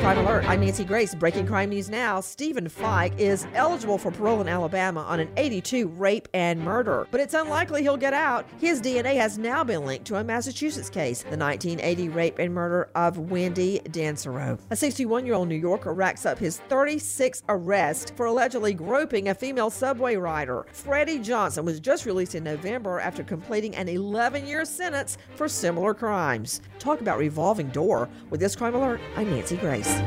[0.00, 0.48] Crime Alert.
[0.48, 1.12] I'm Nancy Grace.
[1.12, 2.20] Breaking crime news now.
[2.20, 7.20] Stephen Fike is eligible for parole in Alabama on an 82 rape and murder, but
[7.20, 8.46] it's unlikely he'll get out.
[8.58, 12.88] His DNA has now been linked to a Massachusetts case, the 1980 rape and murder
[12.94, 14.60] of Wendy Dansereau.
[14.70, 19.34] A 61 year old New Yorker racks up his 36th arrest for allegedly groping a
[19.34, 20.64] female subway rider.
[20.72, 25.92] Freddie Johnson was just released in November after completing an 11 year sentence for similar
[25.92, 26.60] crimes.
[26.78, 28.08] Talk about revolving door.
[28.30, 29.97] With this Crime Alert, I'm Nancy Grace.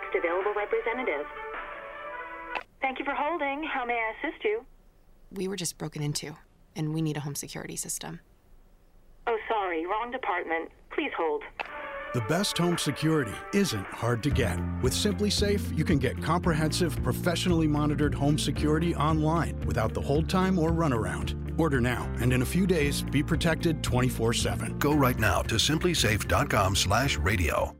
[0.00, 1.26] Next available representative.
[2.80, 3.62] Thank you for holding.
[3.64, 4.64] How may I assist you?
[5.32, 6.36] We were just broken into,
[6.74, 8.20] and we need a home security system.
[9.26, 10.70] Oh, sorry, wrong department.
[10.90, 11.42] Please hold.
[12.14, 14.58] The best home security isn't hard to get.
[14.82, 20.58] With SimpliSafe, you can get comprehensive, professionally monitored home security online without the hold time
[20.58, 21.36] or runaround.
[21.60, 24.78] Order now, and in a few days, be protected 24-7.
[24.78, 27.79] Go right now to simplisafe.com slash radio.